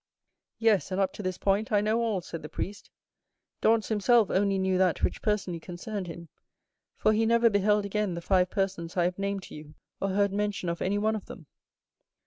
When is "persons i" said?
8.49-9.03